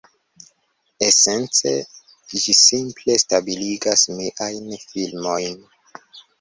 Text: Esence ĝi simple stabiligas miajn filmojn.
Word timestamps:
Esence 1.07 1.73
ĝi 2.31 2.57
simple 2.61 3.19
stabiligas 3.27 4.09
miajn 4.17 4.77
filmojn. 4.89 5.65